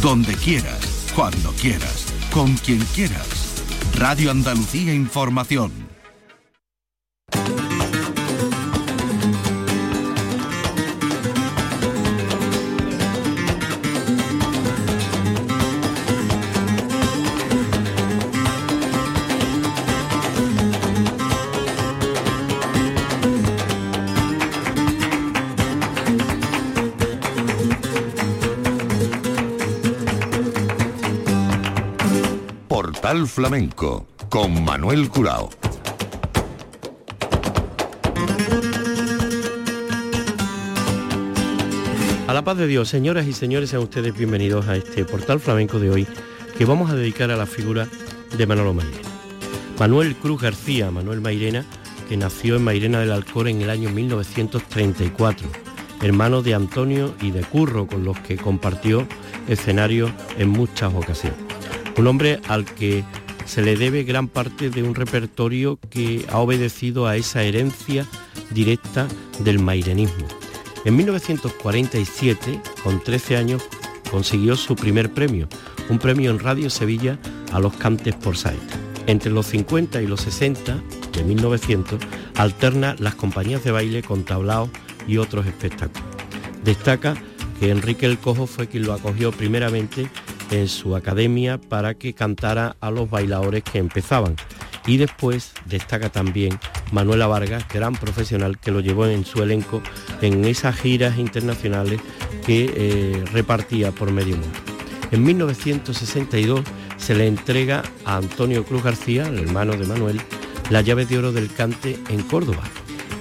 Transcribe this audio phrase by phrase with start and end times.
[0.00, 3.62] donde quieras, cuando quieras, con quien quieras.
[3.98, 5.89] Radio Andalucía Información.
[33.10, 35.50] Portal Flamenco con Manuel Curao.
[42.28, 45.80] A la paz de Dios, señoras y señores, sean ustedes bienvenidos a este portal flamenco
[45.80, 46.06] de hoy
[46.56, 47.88] que vamos a dedicar a la figura
[48.38, 49.08] de Manolo Mairena.
[49.80, 51.64] Manuel Cruz García, Manuel Mairena,
[52.08, 55.48] que nació en Mairena del Alcor en el año 1934,
[56.00, 59.04] hermano de Antonio y de Curro, con los que compartió
[59.48, 61.49] escenario en muchas ocasiones.
[61.96, 63.04] Un hombre al que
[63.44, 68.06] se le debe gran parte de un repertorio que ha obedecido a esa herencia
[68.50, 69.08] directa
[69.40, 70.28] del mairenismo.
[70.84, 73.62] En 1947, con 13 años,
[74.10, 75.48] consiguió su primer premio,
[75.88, 77.18] un premio en Radio Sevilla
[77.52, 78.76] a los cantes por saeta.
[79.06, 80.80] Entre los 50 y los 60
[81.12, 82.00] de 1900
[82.36, 84.70] alterna las compañías de baile con tablaos
[85.06, 86.08] y otros espectáculos.
[86.64, 87.14] Destaca
[87.58, 90.08] que Enrique el Cojo fue quien lo acogió primeramente
[90.50, 94.36] en su academia para que cantara a los bailadores que empezaban.
[94.86, 96.58] Y después destaca también
[96.92, 99.82] Manuela Vargas, gran profesional que lo llevó en su elenco
[100.22, 102.00] en esas giras internacionales
[102.44, 104.58] que eh, repartía por medio mundo.
[105.10, 106.62] En 1962
[106.96, 110.20] se le entrega a Antonio Cruz García, el hermano de Manuel,
[110.70, 112.62] la llave de oro del cante en Córdoba.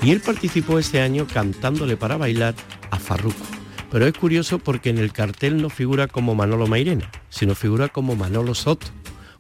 [0.01, 2.53] Y él participó ese año cantándole para bailar
[2.91, 3.48] a Farruco.
[3.91, 8.15] Pero es curioso porque en el cartel no figura como Manolo Mairena, sino figura como
[8.15, 8.85] Manolo Soto,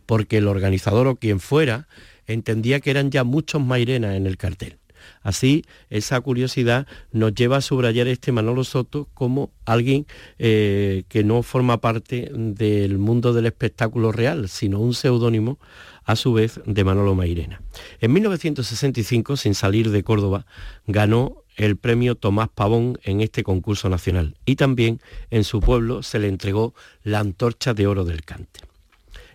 [0.07, 1.87] porque el organizador o quien fuera
[2.25, 4.79] entendía que eran ya muchos Mairena en el cartel.
[5.21, 10.07] Así, esa curiosidad nos lleva a subrayar este Manolo Soto como alguien
[10.39, 15.59] eh, que no forma parte del mundo del espectáculo real, sino un seudónimo
[16.05, 17.61] a su vez de Manolo Mairena.
[18.01, 20.45] En 1965, sin salir de Córdoba,
[20.87, 26.19] ganó el premio Tomás Pavón en este concurso nacional y también en su pueblo se
[26.19, 28.61] le entregó la antorcha de oro del cante.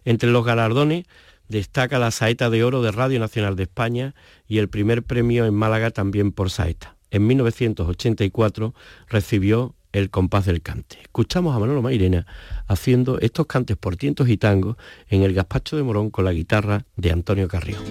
[0.05, 1.05] Entre los galardones
[1.49, 4.15] destaca la saeta de oro de Radio Nacional de España
[4.49, 6.97] y el primer premio en Málaga también por saeta.
[7.11, 8.75] En 1984
[9.09, 10.99] recibió el compás del cante.
[11.03, 12.27] Escuchamos a Manolo Mairena
[12.67, 14.77] haciendo estos cantes por tientos y tangos
[15.09, 17.83] en el gazpacho de Morón con la guitarra de Antonio Carrión.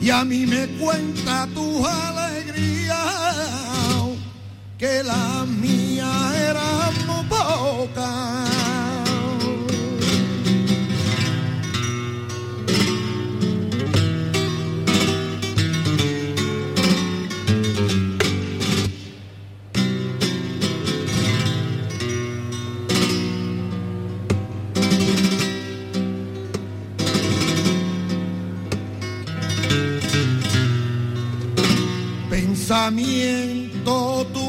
[0.00, 2.96] y a mí me cuenta tus alegrías,
[4.78, 8.57] que las mías eran muy pocas.
[32.68, 34.47] pensamiento tu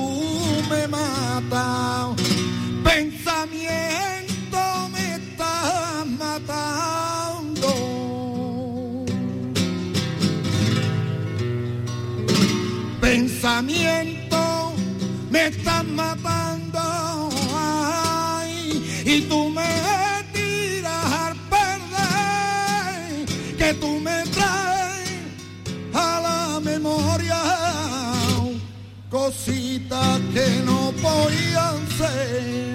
[30.34, 32.69] que no podían ser.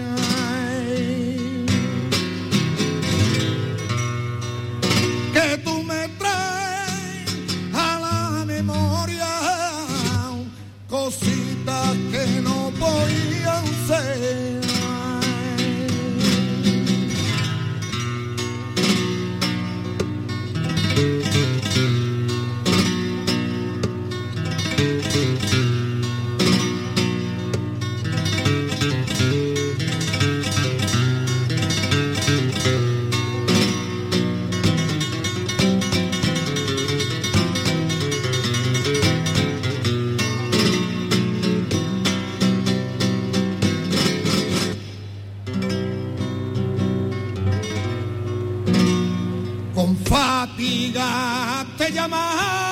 [51.95, 52.64] llamar.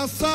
[0.00, 0.29] abraça.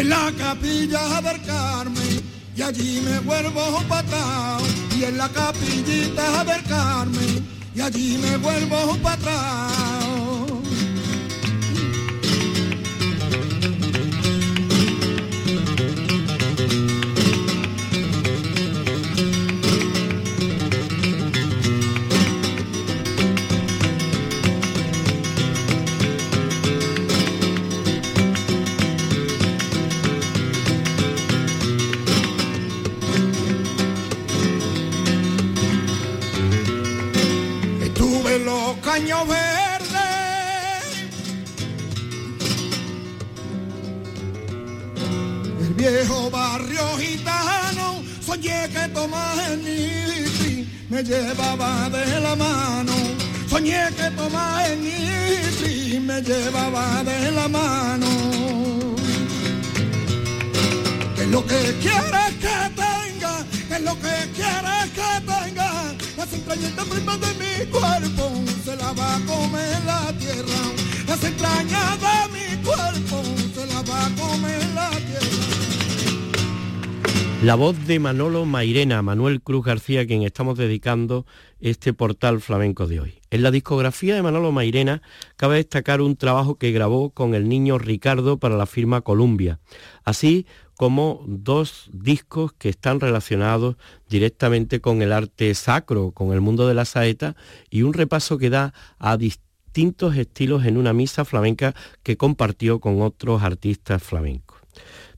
[0.00, 2.22] En la capilla del Carmen
[2.56, 4.58] y allí me vuelvo para
[4.96, 10.29] y en la capillita del Carmen y allí me vuelvo para atrás
[51.02, 52.92] me llevaba de la mano.
[53.48, 58.06] Soñé que tomaba en y me llevaba de la mano.
[61.16, 63.34] Que lo que quieres que tenga,
[63.68, 65.70] que lo que quieres que tenga,
[66.18, 68.24] las entrañas primas de mi cuerpo
[68.64, 70.60] se la va a comer la tierra.
[71.06, 73.22] Las entrañas de mi cuerpo
[73.54, 75.49] se la va a comer la tierra.
[77.42, 81.24] La voz de Manolo Mairena, Manuel Cruz García, quien estamos dedicando
[81.58, 83.14] este portal flamenco de hoy.
[83.30, 85.00] En la discografía de Manolo Mairena
[85.36, 89.58] cabe destacar un trabajo que grabó con el niño Ricardo para la firma Columbia,
[90.04, 90.44] así
[90.76, 96.74] como dos discos que están relacionados directamente con el arte sacro, con el mundo de
[96.74, 97.36] la saeta,
[97.70, 103.00] y un repaso que da a distintos estilos en una misa flamenca que compartió con
[103.00, 104.60] otros artistas flamencos.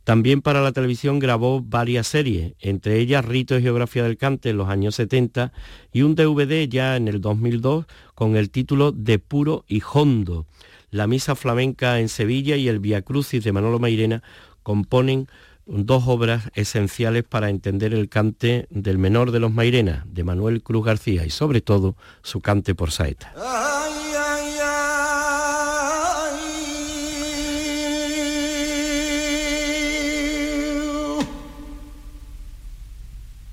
[0.04, 4.56] También para la televisión grabó varias series, entre ellas Rito y Geografía del Cante en
[4.56, 5.52] los años 70
[5.92, 10.46] y un DVD ya en el 2002 con el título De Puro y Hondo.
[10.90, 14.22] La Misa Flamenca en Sevilla y el Via Crucis de Manolo Mairena
[14.62, 15.28] componen
[15.66, 20.84] dos obras esenciales para entender el cante del menor de los Mairena, de Manuel Cruz
[20.84, 23.32] García, y sobre todo su cante por saeta.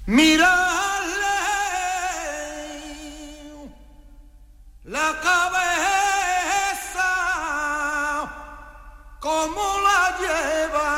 [0.10, 1.38] Mirarle
[4.86, 7.12] la cabeza
[9.20, 10.89] como la lleva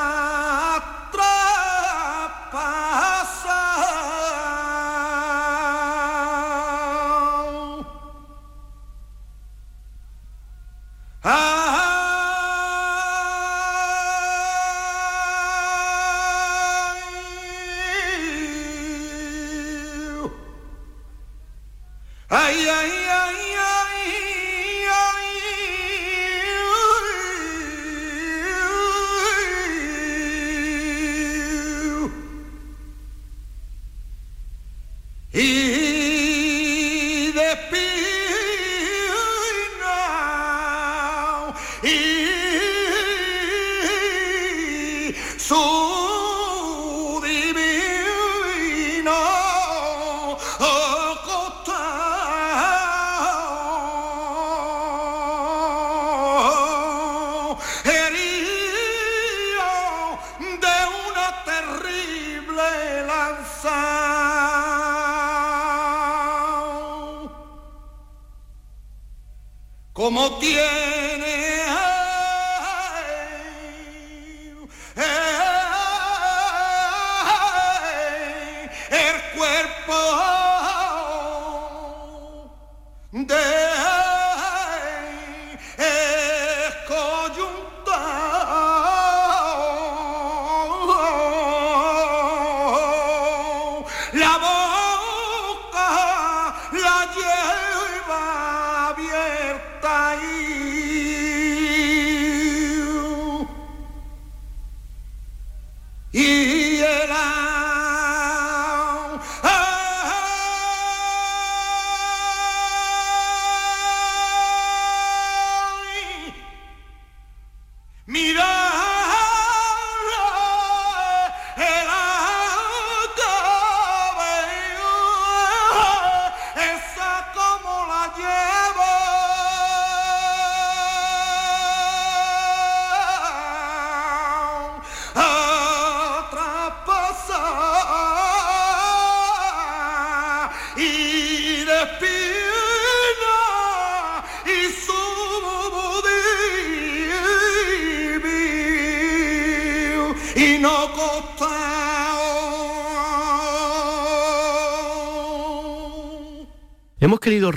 [70.42, 70.91] tiene.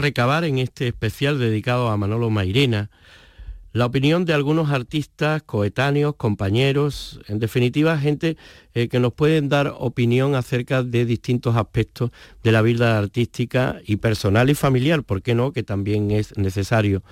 [0.04, 2.90] Recabar en este especial dedicado a Manolo Mairena
[3.72, 8.36] la opinión de algunos artistas, coetáneos, compañeros, en definitiva gente
[8.74, 12.10] eh, que nos pueden dar opinión acerca de distintos aspectos
[12.42, 15.52] de la vida artística y personal y familiar, ¿por qué no?
[15.52, 17.02] Que también es necesario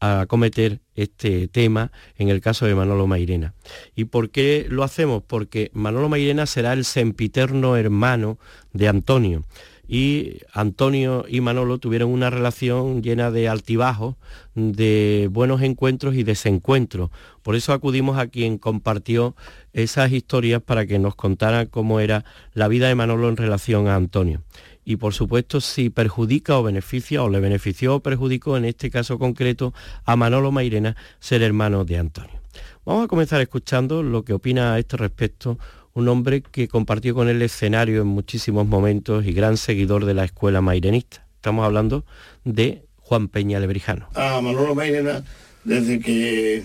[0.00, 3.54] acometer este tema en el caso de Manolo Mairena.
[3.94, 5.22] ¿Y por qué lo hacemos?
[5.22, 8.38] Porque Manolo Mairena será el sempiterno hermano
[8.72, 9.44] de Antonio
[9.92, 14.14] y Antonio y Manolo tuvieron una relación llena de altibajos,
[14.54, 17.10] de buenos encuentros y desencuentros.
[17.42, 19.34] Por eso acudimos a quien compartió
[19.72, 22.24] esas historias para que nos contara cómo era
[22.54, 24.42] la vida de Manolo en relación a Antonio.
[24.84, 29.18] Y por supuesto si perjudica o beneficia o le benefició o perjudicó en este caso
[29.18, 29.74] concreto
[30.04, 32.40] a Manolo Mairena ser hermano de Antonio.
[32.84, 35.58] Vamos a comenzar escuchando lo que opina a este respecto
[35.94, 40.24] un hombre que compartió con él escenario en muchísimos momentos y gran seguidor de la
[40.24, 41.26] escuela mairenista.
[41.36, 42.04] Estamos hablando
[42.44, 44.08] de Juan Peña Lebrijano.
[44.14, 45.24] A Manolo Mairena,
[45.64, 46.64] desde que,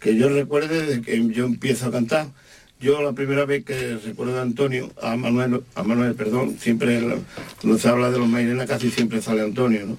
[0.00, 2.28] que yo recuerde, desde que yo empiezo a cantar,
[2.80, 7.00] yo la primera vez que recuerdo a Antonio, a Manuel, a Manuel, perdón, siempre
[7.60, 9.98] cuando se habla de los Mairena casi siempre sale Antonio, ¿no?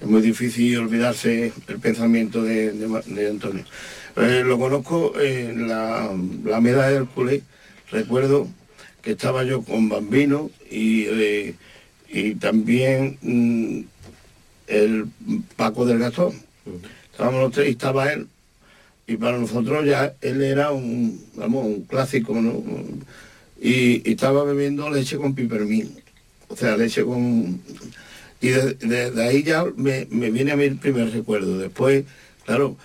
[0.00, 2.70] Es muy difícil olvidarse el pensamiento de,
[3.28, 3.64] Antonio.
[4.16, 6.10] Eh, lo conozco en la,
[6.44, 7.42] la Meda de Hércules,
[7.90, 8.48] recuerdo
[9.02, 11.54] que estaba yo con Bambino y, eh,
[12.08, 13.80] y también mm,
[14.66, 15.06] el
[15.56, 16.32] Paco del Gastón.
[17.10, 18.28] Estábamos los tres y estaba él.
[19.06, 22.62] Y para nosotros ya él era un, vamos, un clásico, ¿no?
[23.60, 25.94] Y, estaba bebiendo leche con pipermín.
[26.48, 27.60] O sea, leche con...
[28.40, 31.58] Y de, ahí ya me, viene a mí el primer recuerdo.
[31.58, 32.04] Después,
[32.46, 32.76] claro,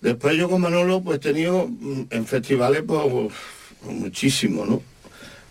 [0.00, 3.32] después yo con Manolo pues he tenido mm, en festivales pues
[3.82, 4.82] muchísimo, ¿no?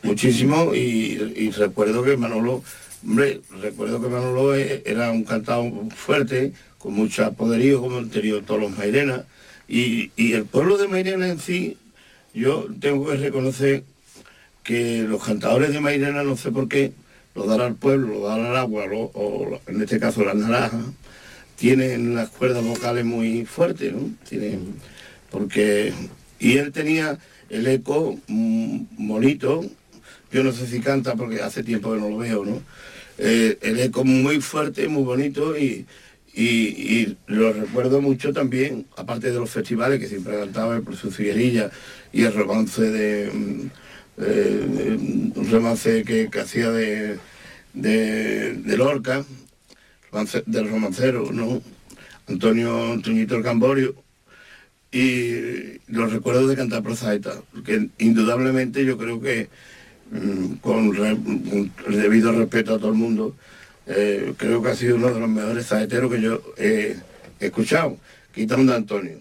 [0.03, 2.63] Muchísimo y, recuerdo que Manolo,
[3.03, 8.41] hombre, recuerdo que Manolo e, era un cantado fuerte, con mucho poderío, como han tenido
[8.41, 9.21] todos los Mairenas,
[9.67, 11.77] y, el pueblo de Mairena en sí,
[12.33, 13.83] yo tengo que reconocer
[14.63, 16.93] que los cantadores de Mairena, no sé por qué,
[17.35, 20.85] lo dan al pueblo, lo dan al agua, o en este caso las naranjas,
[21.57, 24.09] tienen las cuerdas vocales muy fuertes, ¿no?
[24.29, 24.75] Tienen,
[25.31, 25.91] porque,
[26.39, 27.17] y él tenía
[27.49, 29.63] el eco mm, bonito,
[30.31, 32.61] yo no sé si canta porque hace tiempo que no lo veo, ¿no?
[33.17, 35.85] Eh, el eco muy fuerte, muy bonito y,
[37.25, 41.71] lo recuerdo mucho también, aparte de los festivales que siempre cantaba por su ciguerilla
[42.13, 43.69] y el romance de, mm,
[44.19, 44.97] eh,
[45.35, 47.17] un romance que, hacía de,
[47.73, 49.25] de, Lorca,
[50.45, 51.61] del romancero, ¿no?
[52.27, 53.95] Antonio Antoñito el Camborio
[54.97, 59.47] y los recuerdos de cantar prosaeta, porque indudablemente yo creo que
[60.09, 60.91] mm, con,
[61.87, 63.35] debido respeto a todo el mundo,
[63.85, 66.95] eh, creo que ha sido uno de los mejores saeteros que yo he
[67.39, 67.97] escuchado,
[68.33, 69.19] quitando a Antonio.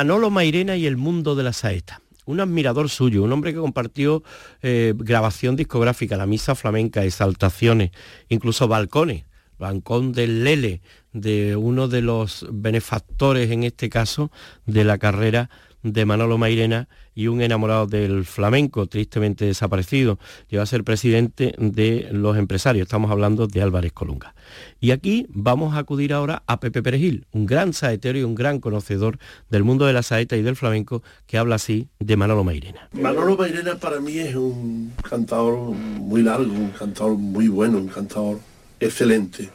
[0.00, 2.00] Manolo Mairena y el mundo de la saeta.
[2.24, 4.22] Un admirador suyo, un hombre que compartió
[4.62, 7.90] eh, grabación discográfica, la misa flamenca, exaltaciones,
[8.30, 9.24] incluso balcones,
[9.58, 10.80] balcón del Lele,
[11.12, 14.32] de uno de los benefactores, en este caso,
[14.64, 15.50] de la carrera
[15.82, 20.18] de Manolo Mairena y un enamorado del flamenco, tristemente desaparecido.
[20.48, 22.86] Llegó a ser presidente de los empresarios.
[22.86, 24.34] Estamos hablando de Álvarez Colunga.
[24.80, 28.60] Y aquí vamos a acudir ahora a Pepe Perejil, un gran saetero y un gran
[28.60, 29.18] conocedor
[29.50, 32.88] del mundo de la saeta y del flamenco, que habla así de Manolo Mairena.
[32.92, 38.40] Manolo Mairena para mí es un cantador muy largo, un cantador muy bueno, un cantador
[38.78, 39.50] excelente.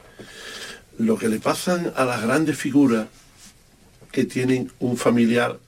[0.97, 3.07] Lo que le pasan a las grandes figuras
[4.11, 5.59] que tienen un familiar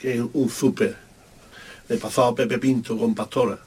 [0.00, 0.96] que es un súper.
[1.88, 3.58] Le pasó a Pepe Pinto con Pastora.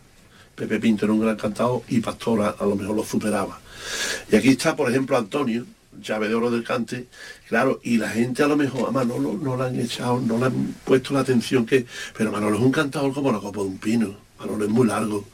[0.55, 3.59] Pepe Pinto era un gran cantador y Pastora a lo mejor lo superaba.
[4.31, 5.65] Y aquí está, por ejemplo, Antonio,
[6.01, 7.07] llave de oro del cante,
[7.47, 10.45] claro, y la gente a lo mejor a Manolo no le han echado, no le
[10.45, 11.85] han puesto la atención que.
[12.17, 14.15] Pero Manolo es un cantador como la copa de un pino.
[14.39, 15.25] Manolo es muy largo.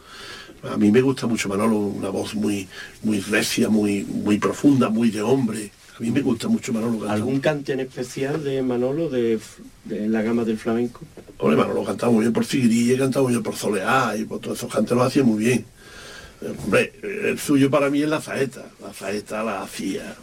[0.63, 2.67] A mí me gusta mucho Manolo, una voz muy,
[3.03, 5.71] muy recia, muy, muy profunda, muy de hombre.
[5.97, 9.39] A mí me gusta mucho Manolo ¿Algún cante en especial de Manolo de,
[9.85, 11.01] la gama del flamenco?
[11.39, 14.59] Hombre, Manolo cantaba muy bien por Sigrilla, cantaba muy bien por Soleá y por todos
[14.59, 15.65] esos cantes lo hacía muy bien.
[16.63, 18.65] Hombre, el suyo para mí es la saeta.
[18.79, 20.15] La saeta la hacía.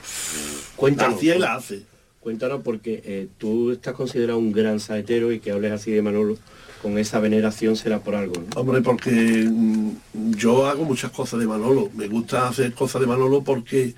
[0.76, 1.14] Cuéntanos.
[1.14, 1.82] La hacía y la hace.
[2.20, 6.38] Cuéntanos porque eh, tú estás considerado un gran saetero y que hables así de Manolo
[6.84, 8.34] con esa veneración será por algo.
[8.56, 11.88] Hombre, porque mm, yo hago muchas cosas de Manolo.
[11.94, 13.94] Me gusta hacer cosas de Manolo porque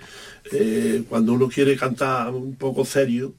[0.53, 3.35] eh, cuando uno quiere cantar un poco serio,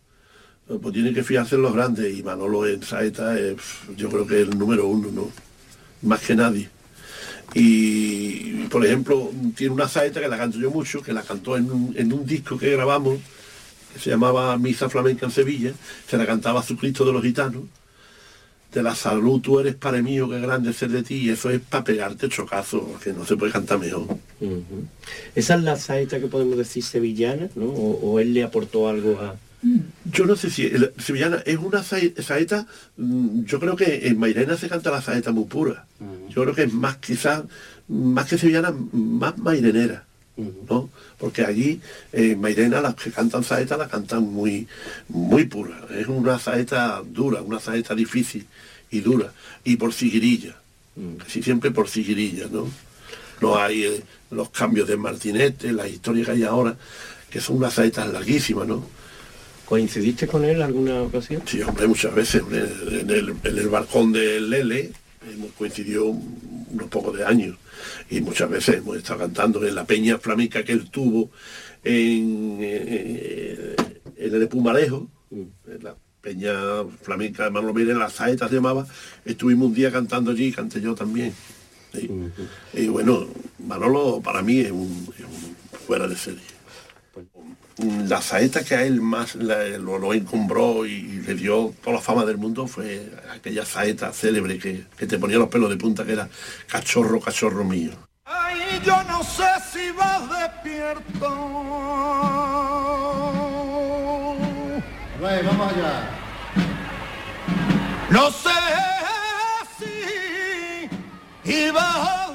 [0.82, 2.14] pues tiene que fijarse en los grandes.
[2.14, 3.56] Y Manolo en saeta es,
[3.96, 5.32] yo creo que es el número uno, ¿no?
[6.02, 6.70] Más que nadie.
[7.54, 11.72] Y, por ejemplo, tiene una saeta que la canto yo mucho, que la cantó en
[11.72, 13.20] un, disco que grabamos,
[13.94, 15.72] que se llamaba Misa Flamenca en Sevilla,
[16.06, 17.64] se la cantaba su Cristo de los Gitanos,
[18.74, 21.62] de la salud tú eres para mí, que grande ser de ti, y eso es
[21.62, 24.18] para pegarte chocazo, que no se puede cantar mejor.
[25.36, 27.66] Esa es la saeta que podemos decir sevillana, ¿no?
[27.66, 29.36] O, él le aportó algo a...
[30.06, 34.70] Yo no sé si sevillana es una saeta, mm, yo creo que en Mairena se
[34.70, 35.88] canta la saeta muy pura.
[36.30, 37.44] Yo creo que es más quizás,
[37.88, 40.06] más que sevillana, más mairenera.
[40.70, 40.92] ¿no?
[41.18, 41.82] Porque allí
[42.14, 44.68] en eh, Mairena las que cantan saeta la cantan muy,
[45.10, 45.88] muy pura.
[45.90, 48.46] Es una saeta dura, una saeta difícil
[48.92, 49.32] y dura.
[49.64, 50.56] Y por siguirilla,
[51.20, 52.70] casi siempre por siguirilla, ¿no?
[53.42, 56.76] No hay eh, los cambios de martinete, la historia que hay ahora,
[57.30, 58.84] que son unas saetas larguísimas, ¿no?
[59.66, 61.44] ¿Coincidiste con él alguna ocasión?
[61.46, 62.42] Sí, hombre, muchas veces.
[62.50, 64.92] En el, en el balcón del Lele
[65.30, 67.58] hemos coincidido unos pocos de años
[68.10, 71.30] y muchas veces hemos estado cantando en la peña flamenca que él tuvo
[71.84, 73.76] en, eh,
[74.16, 75.96] en el Pumalejo, en la
[76.28, 76.54] peña
[77.02, 78.86] flamenca de Manolo en la saeta se llamaba,
[79.24, 81.34] estuvimos un día cantando allí, canté yo también.
[82.74, 83.28] Y bueno,
[83.66, 85.08] Manolo para mí es un
[85.88, 86.58] fuera de serie
[87.80, 92.38] la saeta que a él más lo, encumbró y, le dio toda la fama del
[92.38, 96.28] mundo fue aquella saeta célebre que, te ponía los pelos de punta, que era
[96.68, 97.92] cachorro, cachorro mío.
[98.26, 101.28] Ay, yo no sé si vas despierto.
[105.20, 106.10] Vamos allá.
[108.10, 108.50] No sé
[109.78, 110.90] si
[111.52, 112.27] ibas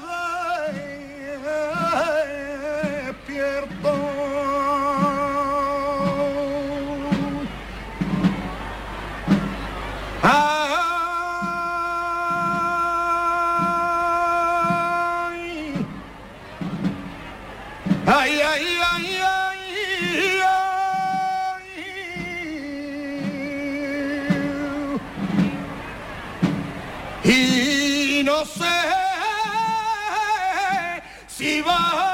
[31.62, 32.11] cuando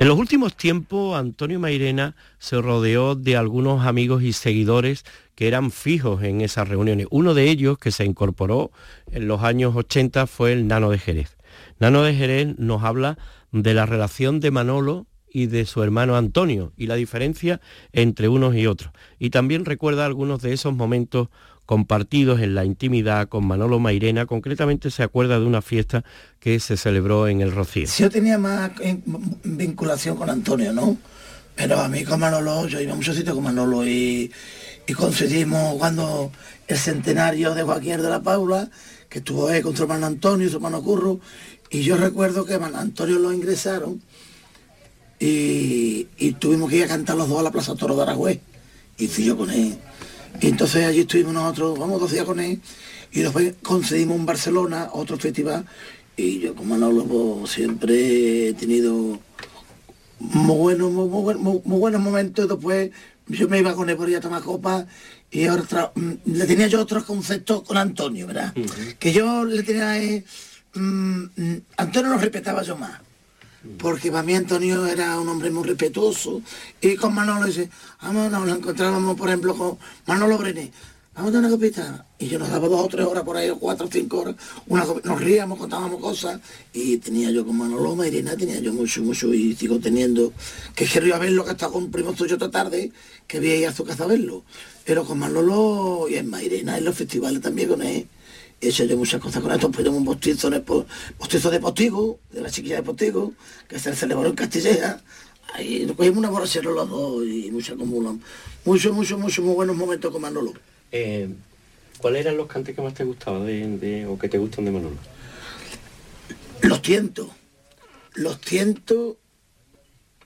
[0.00, 5.04] En los últimos tiempos, Antonio Mairena se rodeó de algunos amigos y seguidores
[5.34, 7.06] que eran fijos en esas reuniones.
[7.10, 8.72] Uno de ellos que se incorporó
[9.10, 11.36] en los años 80 fue el Nano de Jerez.
[11.78, 13.18] Nano de Jerez nos habla
[13.52, 17.60] de la relación de Manolo y de su hermano Antonio y la diferencia
[17.92, 18.92] entre unos y otros.
[19.18, 21.28] Y también recuerda algunos de esos momentos
[21.68, 24.24] compartidos en la intimidad con Manolo Mairena.
[24.24, 26.02] Concretamente se acuerda de una fiesta
[26.40, 27.86] que se celebró en el Rocío.
[27.98, 28.98] Yo tenía más eh,
[29.44, 30.96] vinculación con Antonio, ¿no?
[31.54, 34.32] Pero a mí con Manolo, yo iba a muchos sitios con Manolo y,
[34.86, 36.32] y coincidimos cuando
[36.68, 38.70] el centenario de Joaquín de la Paula,
[39.10, 41.20] que estuvo ahí con su hermano Antonio y su hermano Curro,
[41.68, 44.00] y yo recuerdo que Antonio lo ingresaron
[45.20, 48.40] y, y tuvimos que ir a cantar los dos a la Plaza Toro de Aragüez,
[48.96, 49.76] y fui yo con él.
[50.40, 52.60] Y entonces allí estuvimos nosotros, vamos dos días con él,
[53.12, 55.64] y después concedimos en Barcelona otro festival,
[56.16, 59.18] y yo con Manolo pues, siempre he tenido
[60.20, 62.90] muy buenos, muy, muy muy- muy buenos momentos después
[63.28, 64.86] yo me iba con él por ahí a tomar copas
[65.30, 68.52] y otra, mm, le tenía yo otros conceptos con Antonio, ¿verdad?
[68.98, 70.24] Que yo le tenía eh,
[70.74, 73.00] mm, mm, Antonio lo respetaba yo más.
[73.76, 76.40] Porque para mí Antonio era un hombre muy respetuoso
[76.80, 77.68] y con Manolo dice,
[78.00, 80.72] vamos, nos encontrábamos por ejemplo con Manolo Brené,
[81.14, 82.06] vamos a una copita.
[82.18, 84.36] Y yo nos daba dos o tres horas por ahí, cuatro o cinco horas,
[84.68, 86.40] nos ríamos, contábamos cosas
[86.72, 90.32] y tenía yo con Manolo Mairena, tenía yo mucho, mucho y sigo teniendo,
[90.74, 92.90] que quiero ir a verlo, que está con un primo suyo esta tarde,
[93.26, 94.44] que voy a ir a su casa a verlo.
[94.84, 98.08] Pero con Manolo y en Mairena, en los festivales también con él.
[98.60, 102.40] He hecho yo muchas cosas con esto, pues un postizo, de, postizo de Postigo, de
[102.40, 103.32] la chiquilla de Postigo,
[103.68, 105.00] que se celebró en Castilleja.
[105.54, 108.18] Ahí nos cogimos una borrachera los dos y mucha comuna.
[108.64, 110.52] Muchos, muchos, muchos muy buenos momentos con Manolo.
[110.90, 111.28] Eh,
[111.98, 114.72] ¿Cuáles eran los cantes que más te gustaban de, de- o que te gustan de
[114.72, 114.96] Manolo?
[116.62, 117.28] Los tientos,
[118.14, 119.16] los tientos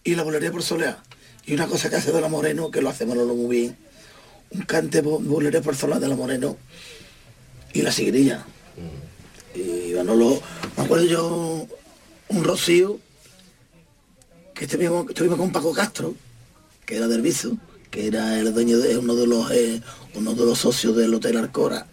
[0.04, 1.02] y la bolería por soleá.
[1.44, 3.76] Y una cosa que hace de la Moreno, que lo hace Manolo muy bien,
[4.50, 6.56] un cante bo- bolería por soleá de la Moreno
[7.72, 8.44] y la sigrilla.
[9.54, 10.40] Y Manolo,
[10.76, 11.66] me acuerdo yo,
[12.28, 12.98] un rocío,
[14.54, 16.14] que estuvimos, estuvimos con Paco Castro,
[16.86, 17.56] que era del Viso,
[17.90, 19.82] que era el dueño de uno de los eh,
[20.14, 21.86] uno de los socios del Hotel Arcora.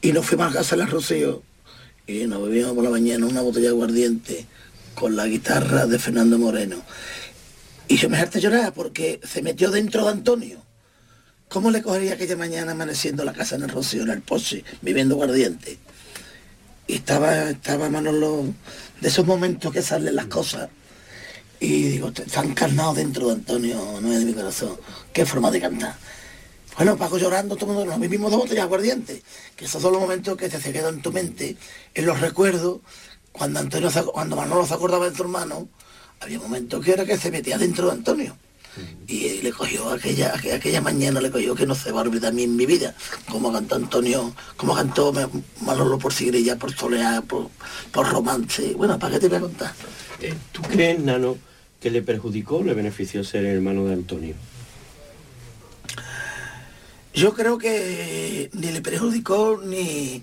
[0.00, 1.42] Y nos fuimos a casa de Rocío
[2.06, 4.46] y nos bebíamos por la mañana una botella de aguardiente
[4.94, 6.82] con la guitarra de Fernando Moreno.
[7.88, 10.67] Y yo me harté llorar porque se metió dentro de Antonio.
[11.48, 15.14] ¿Cómo le cogería aquella mañana amaneciendo la casa en el Rocío, en el Posse, viviendo
[15.14, 15.78] aguardiente?
[16.86, 18.44] Y estaba, estaba Manolo,
[19.00, 20.68] de esos momentos que salen las cosas.
[21.58, 24.76] Y digo, está encarnado dentro de Antonio, no es de mi corazón.
[25.10, 25.96] Qué forma de cantar.
[26.76, 29.22] Bueno, Paco llorando, todo el mundo, nos bebimos dos botellas aguardiente.
[29.56, 31.56] Que esos son los momentos que se quedan en tu mente,
[31.94, 32.80] en los recuerdos.
[33.32, 35.66] Cuando Antonio, cuando Manolo se acordaba de tu hermano,
[36.20, 38.36] había momentos que era que se metía dentro de Antonio.
[39.06, 42.34] Y le cogió aquella, aquella, mañana, le cogió que no se va a olvidar a
[42.34, 42.94] mí en mi vida,
[43.30, 45.12] como cantó Antonio, como cantó
[45.62, 47.48] Manolo por Sigrilla, por Soleá, por,
[47.90, 48.74] por Romance.
[48.74, 49.72] Bueno, ¿para qué te voy a contar?
[50.20, 51.38] Eh, ¿Tú crees, Nano,
[51.80, 54.34] que le perjudicó o le benefició ser el hermano de Antonio?
[57.14, 60.22] Yo creo que ni le perjudicó ni,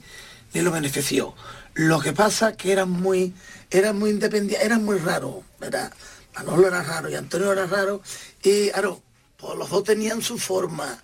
[0.53, 1.35] ni lo benefició.
[1.73, 3.33] Lo que pasa es que eran muy,
[3.69, 5.91] eran muy independientes, eran muy raros, ¿verdad?
[6.35, 8.01] Manolo era raro y Antonio era raro.
[8.45, 9.01] Y claro,
[9.37, 11.01] pues los dos tenían su forma.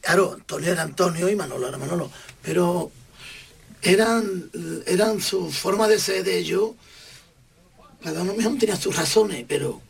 [0.00, 2.10] Claro, Antonio era Antonio y Manolo era Manolo.
[2.42, 2.90] Pero
[3.80, 4.50] eran,
[4.86, 6.72] eran su forma de ser de ellos.
[8.02, 9.80] Cada uno mejor tenía sus razones, pero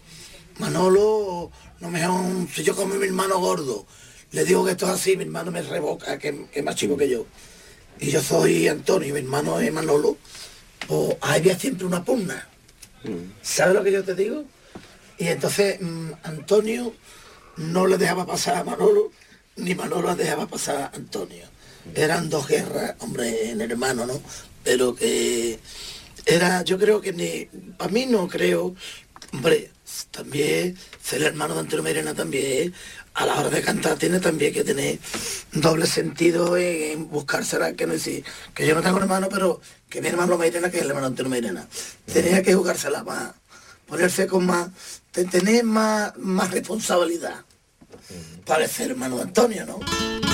[0.59, 1.51] Manolo,
[1.81, 3.85] no mejor, si yo como mi hermano gordo,
[4.31, 6.97] le digo que esto es así, mi hermano me revoca, que, que es más chico
[6.97, 7.27] que yo.
[7.99, 10.19] Y yo soy Antonio, y mi hermano es Manolo,
[10.87, 12.49] pues había siempre una pugna.
[13.43, 14.45] ¿Sabes lo que yo te digo?
[15.23, 16.93] Y entonces mm, Antonio
[17.57, 19.13] no le dejaba pasar a Manolo,
[19.55, 21.47] ni Manolo le dejaba pasar a Antonio.
[21.95, 24.21] Eran dos guerras, hombre, en hermano, ¿no?
[24.65, 25.61] Pero que
[26.27, 27.45] era, yo creo que ni,
[27.77, 28.75] para mí no creo
[29.33, 29.71] Hombre,
[30.11, 32.75] también ser hermano de Antonio Mairena también
[33.15, 34.99] a la hora de cantar tiene también que tener
[35.53, 40.09] doble sentido en buscársela, que no decir, que yo no tengo hermano, pero que mi
[40.09, 41.67] hermano Mairena, que es el hermano Antonio Mairena.
[42.13, 43.33] Tenía que jugársela más,
[43.87, 44.69] ponerse con más,
[45.13, 47.45] tener más, más responsabilidad.
[48.45, 50.32] Para ser hermano de Antonio, ¿no?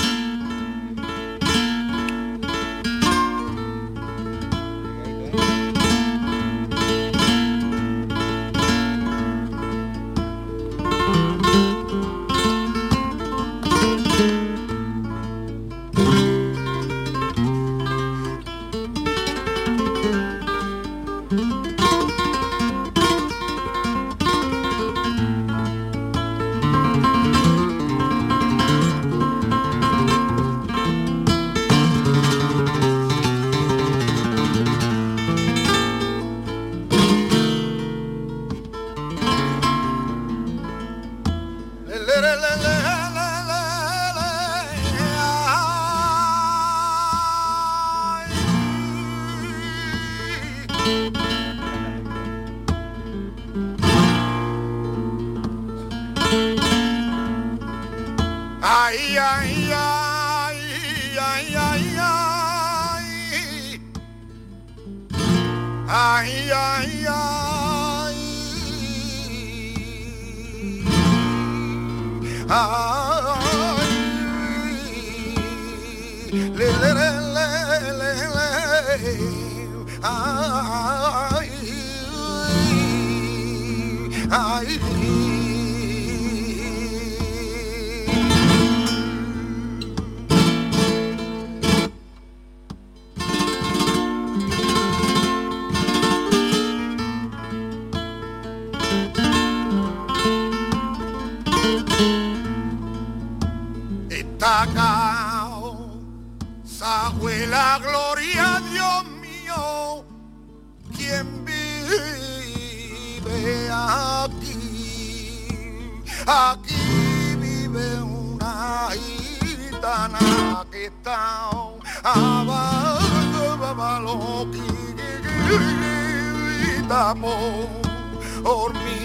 [128.45, 128.98] Ormi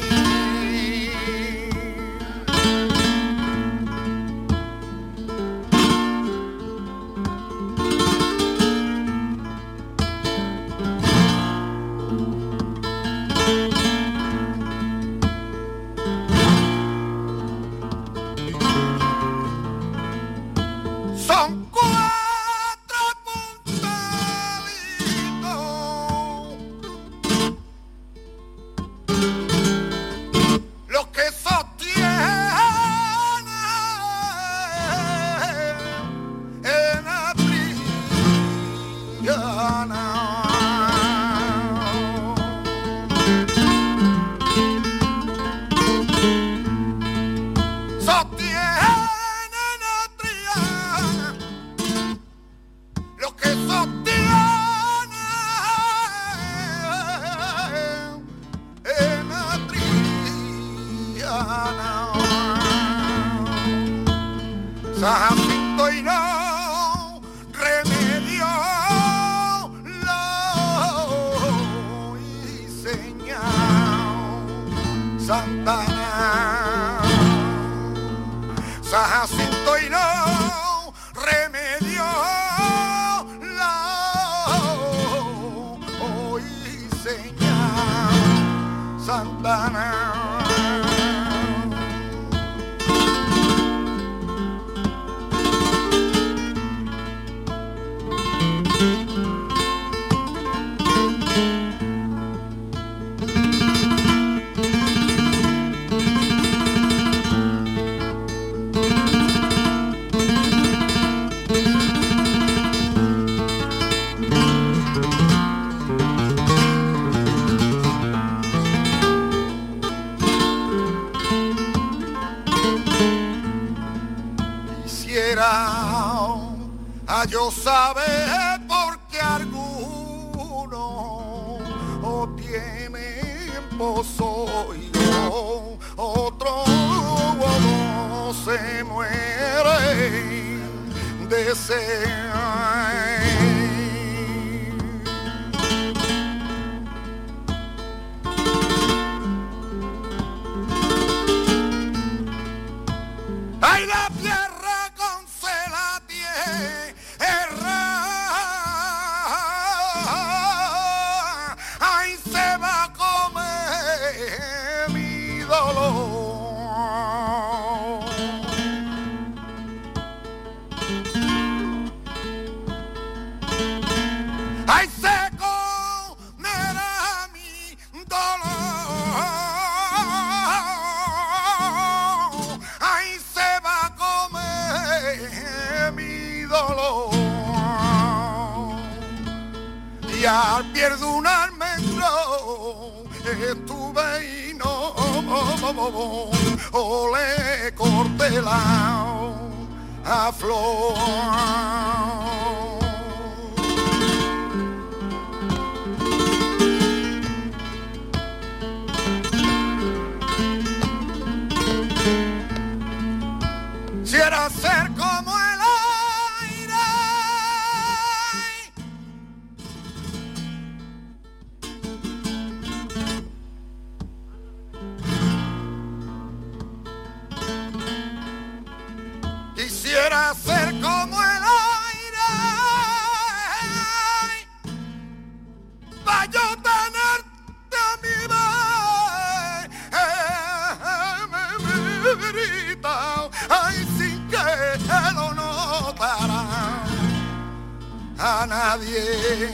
[248.47, 249.53] nadie.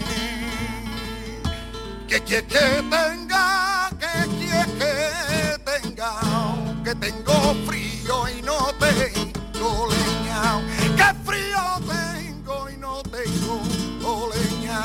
[2.08, 4.94] Que que que tenga, que que que
[5.70, 6.12] tenga,
[6.84, 10.60] que tengo frío y no tengo leña.
[10.96, 14.80] Que frío tengo y no tengo leña.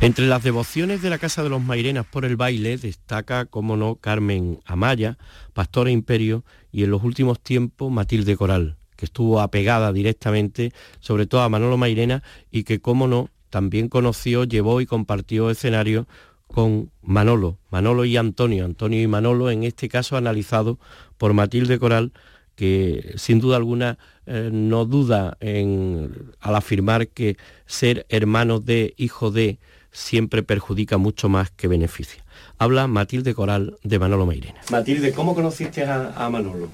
[0.00, 3.94] Entre las devociones de la Casa de los Mairenas por el baile destaca, como no,
[3.94, 5.16] Carmen Amaya,
[5.52, 11.40] Pastora Imperio y en los últimos tiempos Matilde Coral, que estuvo apegada directamente, sobre todo
[11.40, 12.22] a Manolo Mairena
[12.52, 16.06] y que, como no, también conoció, llevó y compartió escenario
[16.46, 20.78] con Manolo, Manolo y Antonio, Antonio y Manolo, en este caso analizado
[21.18, 22.12] por Matilde Coral,
[22.54, 27.36] que sin duda alguna eh, no duda en, al afirmar que
[27.66, 29.58] ser hermano de, hijo de,
[29.90, 32.24] siempre perjudica mucho más que beneficia.
[32.56, 34.60] Habla Matilde Coral de Manolo Mairena.
[34.70, 36.68] Matilde, ¿cómo conociste a, a Manolo?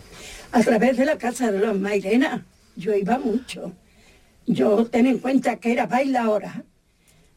[0.52, 2.44] A través de la casa de los Mairena,
[2.76, 3.72] yo iba mucho.
[4.46, 6.64] Yo ten en cuenta que era bailadora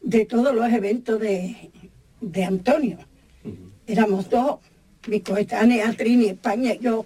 [0.01, 1.71] de todos los eventos de,
[2.21, 2.97] de Antonio.
[3.85, 4.59] Éramos dos,
[5.07, 7.05] mi coetánea Trini, España y yo.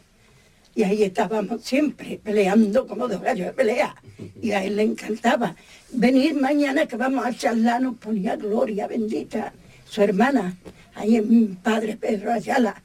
[0.76, 3.96] Y ahí estábamos siempre peleando como dos gallos de pelea.
[4.42, 5.56] Y a él le encantaba.
[5.92, 9.54] Venir mañana que vamos a charlar, nos ponía Gloria bendita,
[9.86, 10.58] su hermana,
[10.94, 12.84] ahí en mi padre Pedro Ayala.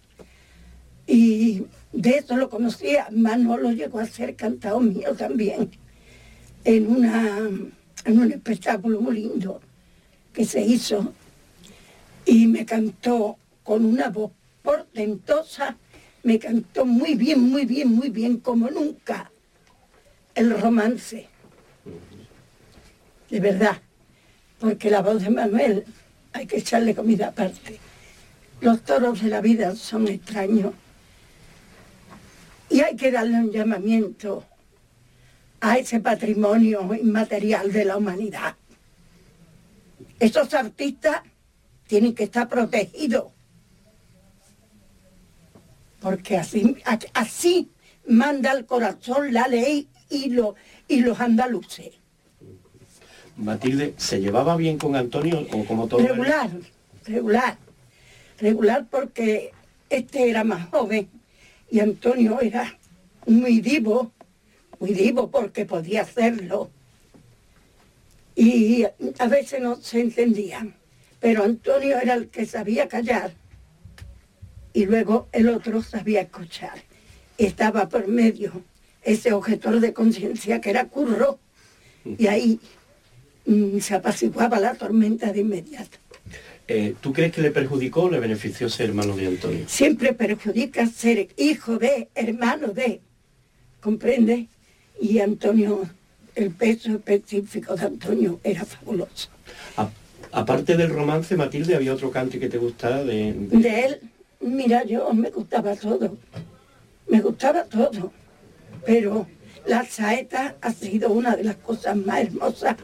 [1.06, 3.08] Y de eso lo conocía.
[3.10, 5.70] Manolo llegó a ser cantado mío también.
[6.64, 7.38] En, una,
[8.04, 9.60] en un espectáculo muy lindo
[10.32, 11.12] que se hizo.
[12.26, 14.32] Y me cantó con una voz
[14.62, 15.76] portentosa
[16.22, 19.30] me cantó muy bien, muy bien, muy bien, como nunca,
[20.34, 21.28] el romance.
[23.30, 23.80] De verdad,
[24.58, 25.84] porque la voz de Manuel
[26.32, 27.78] hay que echarle comida aparte.
[28.60, 30.74] Los toros de la vida son extraños
[32.70, 34.44] y hay que darle un llamamiento
[35.60, 38.54] a ese patrimonio inmaterial de la humanidad.
[40.18, 41.22] Esos artistas
[41.86, 43.32] tienen que estar protegidos
[46.00, 46.76] porque así,
[47.12, 47.70] así
[48.06, 50.54] manda el corazón la ley y, lo,
[50.88, 51.92] y los andaluces.
[53.36, 56.00] Matilde, ¿se llevaba bien con Antonio o como todo?
[56.00, 56.50] Regular,
[57.04, 57.58] regular,
[58.38, 59.52] regular porque
[59.88, 61.08] este era más joven
[61.70, 62.78] y Antonio era
[63.26, 64.12] muy divo,
[64.78, 66.70] muy divo porque podía hacerlo.
[68.34, 68.84] Y
[69.18, 70.74] a veces no se entendían,
[71.20, 73.32] pero Antonio era el que sabía callar
[74.72, 76.82] y luego el otro sabía escuchar.
[77.38, 78.62] Estaba por medio
[79.02, 81.38] ese objetor de conciencia que era Curro
[82.04, 82.60] y ahí
[83.46, 85.98] mm, se apaciguaba la tormenta de inmediato.
[86.72, 89.64] Eh, ¿Tú crees que le perjudicó o le benefició ser hermano de Antonio?
[89.66, 93.00] Siempre perjudica ser hijo de, hermano de,
[93.80, 94.46] ¿comprende?
[95.00, 95.82] Y Antonio,
[96.36, 99.28] el peso específico de Antonio era fabuloso.
[99.78, 99.90] A-
[100.30, 104.00] aparte del romance, Matilde, ¿había otro cante que te gustara de, de- De él,
[104.40, 106.18] mira, yo me gustaba todo,
[107.08, 108.12] me gustaba todo,
[108.86, 109.26] pero
[109.70, 112.74] la saeta ha sido una de las cosas más hermosas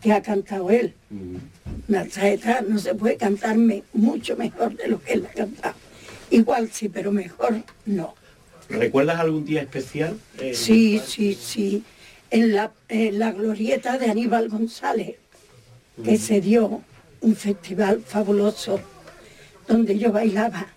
[0.00, 0.94] que ha cantado él.
[1.88, 5.74] La saeta no se puede cantarme mucho mejor de lo que él ha cantado.
[6.30, 8.14] Igual sí, pero mejor no.
[8.68, 10.16] ¿Recuerdas algún día especial?
[10.38, 11.82] eh, Sí, sí, sí.
[12.30, 15.16] En la, en la glorieta de Aníbal González,
[16.04, 16.80] que se dio
[17.22, 18.78] un festival fabuloso
[19.66, 20.68] donde yo bailaba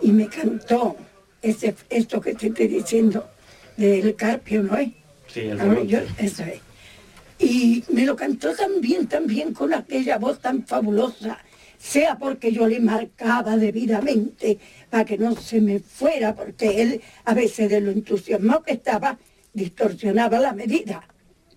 [0.00, 0.96] y me cantó
[1.42, 3.28] ese, esto que te estoy diciendo
[3.76, 4.90] del Carpio, ¿no es?
[5.28, 6.60] Sí, el yo- eso es.
[7.38, 11.38] Y me lo cantó también, también con aquella voz tan fabulosa,
[11.78, 14.58] sea porque yo le marcaba debidamente
[14.88, 19.18] para que no se me fuera, porque él a veces de lo entusiasmado que estaba,
[19.52, 21.06] distorsionaba la medida.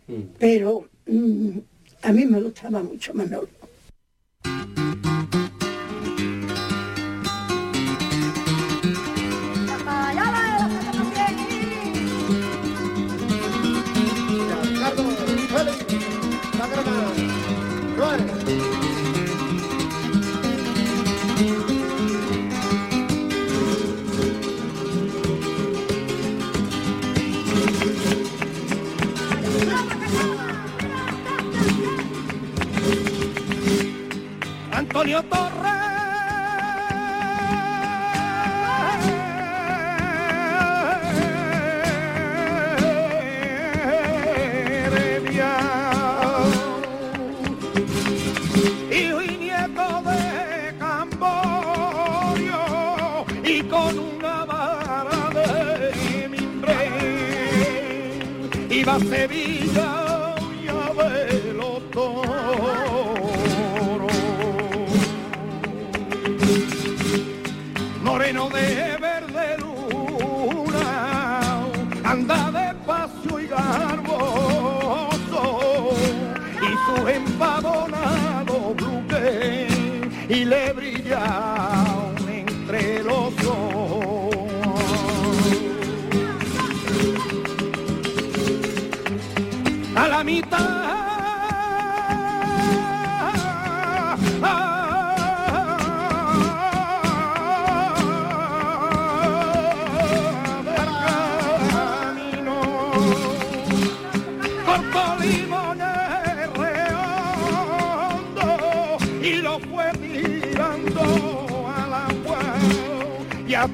[0.08, 0.22] Mm.
[0.40, 1.60] Pero mm,
[2.04, 3.50] A mí me gustaba mucho Manolo.
[35.08, 35.78] Antonio Torres.
[53.44, 56.76] Y con una vara de mimbre
[58.70, 59.47] iba a Sevilla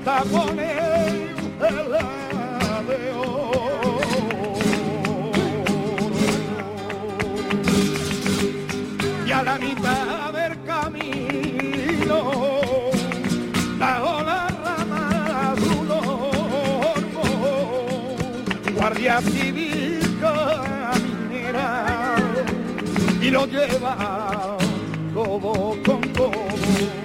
[0.03, 2.97] y hasta poner la de.
[9.25, 12.21] Y a la mitad del camino
[13.79, 13.99] la
[14.63, 17.25] rama de un ormo,
[18.75, 21.67] guardia civil caminera
[23.21, 24.57] y lo lleva
[25.13, 27.02] codo con codo.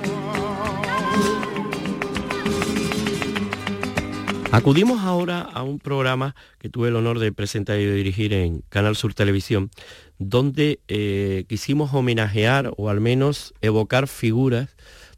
[4.51, 8.62] Acudimos ahora a un programa que tuve el honor de presentar y de dirigir en
[8.70, 9.70] Canal Sur Televisión,
[10.18, 14.70] donde eh, quisimos homenajear o al menos evocar figuras,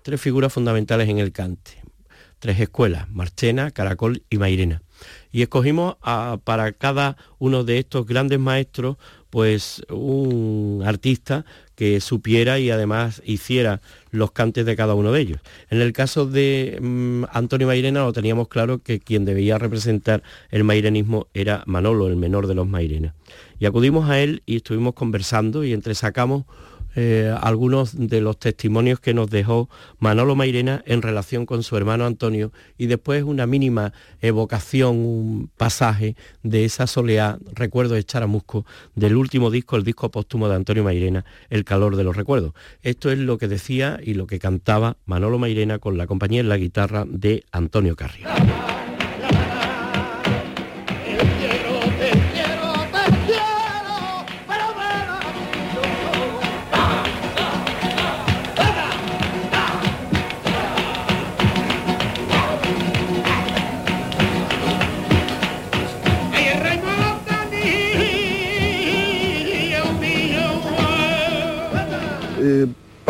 [0.02, 1.80] tres figuras fundamentales en el cante,
[2.40, 4.82] tres escuelas, Marchena, Caracol y Mairena.
[5.30, 5.96] Y escogimos
[6.44, 8.96] para cada uno de estos grandes maestros
[9.30, 11.44] pues un artista
[11.76, 15.40] que supiera y además hiciera los cantes de cada uno de ellos.
[15.70, 20.64] En el caso de mm, Antonio Mairena lo teníamos claro que quien debía representar el
[20.64, 23.14] mairenismo era Manolo, el menor de los Mairena.
[23.58, 26.44] Y acudimos a él y estuvimos conversando y entresacamos
[26.96, 29.68] eh, algunos de los testimonios que nos dejó
[29.98, 36.16] Manolo Mairena en relación con su hermano Antonio y después una mínima evocación, un pasaje
[36.42, 38.64] de esa soleá, recuerdo de Charamusco,
[38.94, 42.52] del último disco, el disco póstumo de Antonio Mairena, El calor de los recuerdos.
[42.82, 46.48] Esto es lo que decía y lo que cantaba Manolo Mairena con la compañía en
[46.48, 48.28] la guitarra de Antonio Carrio.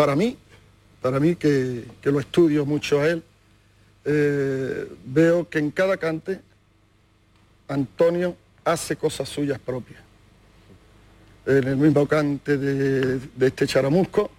[0.01, 0.35] Para mí,
[0.99, 3.21] para mí que, lo estudio mucho a él,
[4.03, 6.39] eh, veo que en cada cante
[7.67, 8.35] Antonio
[8.65, 10.01] hace cosas suyas propias.
[11.45, 14.31] En el mismo cante de, este charamusco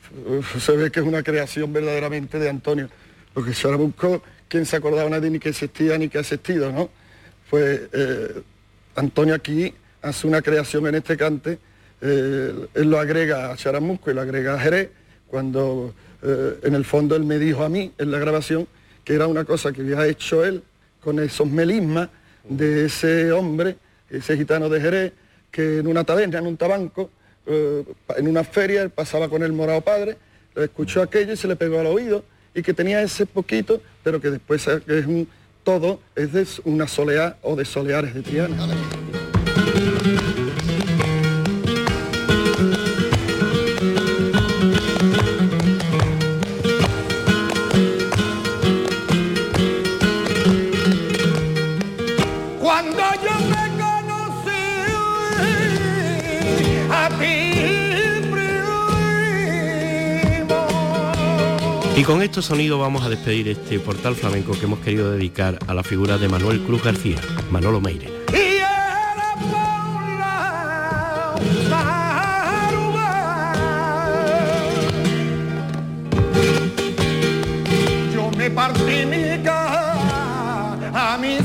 [0.58, 2.90] se ve que es una creación verdaderamente de Antonio.
[3.32, 6.90] Porque charamusco, ¿quién se acordaba nadie ni que existía ni que ha existido, no?
[7.48, 8.42] Pues eh,
[8.96, 11.60] Antonio aquí hace una creación en este cante,
[12.00, 14.90] eh, él lo agrega a Charamusco y lo agrega a Jerez,
[15.28, 18.66] cuando eh, en el fondo él me dijo a mí en la grabación
[19.04, 20.62] que era una cosa que había hecho él
[21.00, 22.08] con esos melismas
[22.48, 23.76] de ese hombre,
[24.10, 25.12] ese gitano de Jerez,
[25.50, 27.10] que en una taberna, en un tabanco,
[27.46, 27.84] eh,
[28.16, 30.16] en una feria, él pasaba con el morado padre,
[30.56, 32.24] escuchó aquello y se le pegó al oído,
[32.54, 35.28] y que tenía ese poquito, pero que después es un
[35.62, 38.56] todo, es de una soleá o de soleares de Triana.
[61.96, 65.72] Y con estos sonidos vamos a despedir este portal flamenco que hemos querido dedicar a
[65.72, 67.16] la figura de Manuel Cruz García,
[67.50, 68.10] Manolo Meire.
[81.18, 81.38] Mi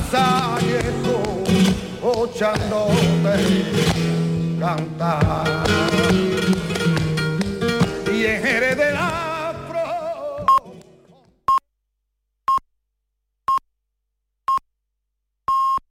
[4.61, 6.30] a cantar.